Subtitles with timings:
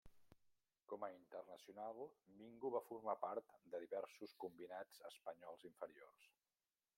[0.93, 1.99] Com a internacional,
[2.39, 6.27] Mingo va formar part de diversos combinats espanyols inferiors.